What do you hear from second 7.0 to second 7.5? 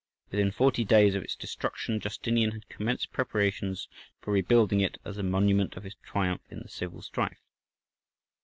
strife.